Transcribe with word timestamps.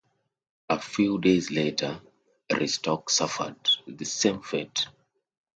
A 0.67 0.79
few 0.79 1.19
days 1.19 1.51
later, 1.51 2.01
Rostock 2.51 3.11
suffered 3.11 3.69
the 3.85 4.03
same 4.05 4.41
fate. 4.41 4.87